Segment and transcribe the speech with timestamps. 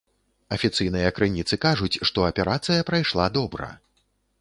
[0.55, 3.73] Афіцыйныя крыніцы кажуць, што аперацыя прайшла добра.